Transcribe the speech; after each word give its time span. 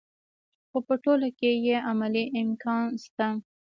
خو 0.69 0.77
په 0.87 0.95
ټوله 1.03 1.29
کې 1.39 1.51
یې 1.65 1.75
عملي 1.89 2.25
امکان 2.41 2.85
شته. 3.03 3.27